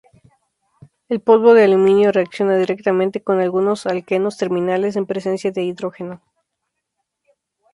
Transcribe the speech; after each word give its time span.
El 1.09 1.19
polvo 1.21 1.53
de 1.53 1.63
aluminio 1.63 2.11
reacciona 2.11 2.57
directamente 2.57 3.21
con 3.21 3.39
algunos 3.39 3.85
alquenos 3.85 4.35
terminales, 4.35 4.95
en 4.95 5.05
presencia 5.05 5.51
de 5.51 5.61
hidrógeno. 5.61 6.23